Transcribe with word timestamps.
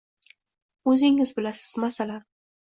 Oʻzingiz 0.93 1.35
bilasiz, 1.41 1.75
masalan. 1.85 2.25